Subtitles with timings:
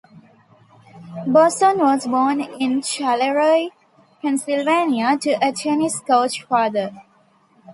[1.27, 3.69] Bosson was born in Charleroi,
[4.23, 6.89] Pennsylvania to a tennis coach father.